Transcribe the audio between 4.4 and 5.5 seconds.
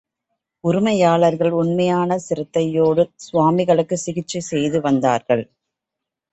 செய்து வந்தார்கள்.